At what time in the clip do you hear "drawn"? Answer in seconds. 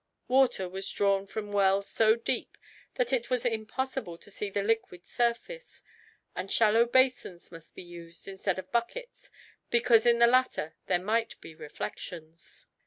0.91-1.27